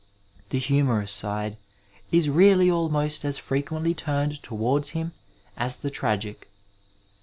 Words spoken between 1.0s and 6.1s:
side is really almost as frequently turned towards him as the